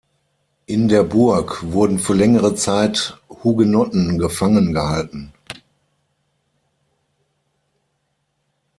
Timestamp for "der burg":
0.87-1.61